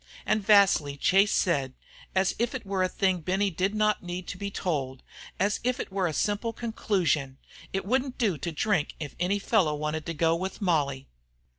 And 0.25 0.43
vastly 0.43 0.97
Chase 0.97 1.31
said, 1.31 1.73
as 2.15 2.33
if 2.39 2.55
it 2.55 2.65
were 2.65 2.81
a 2.81 2.89
thing 2.89 3.19
Benny 3.21 3.51
did 3.51 3.75
not 3.75 4.01
need 4.01 4.25
to 4.29 4.37
be 4.39 4.49
told, 4.49 5.03
as 5.39 5.59
if 5.63 5.79
it 5.79 5.91
were 5.91 6.07
a 6.07 6.11
simple 6.11 6.53
conclusion: 6.53 7.37
"It 7.71 7.85
wouldn't 7.85 8.17
do 8.17 8.39
to 8.39 8.51
drink 8.51 8.95
if 8.99 9.15
any 9.19 9.37
fellow 9.37 9.75
wanted 9.75 10.07
to 10.07 10.15
go 10.15 10.35
with 10.35 10.59
Molly." 10.59 11.05